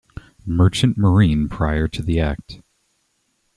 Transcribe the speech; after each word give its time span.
Merchant 0.47 0.97
Marine 0.97 1.47
prior 1.47 1.87
to 1.87 2.01
the 2.01 2.19
Act. 2.19 2.61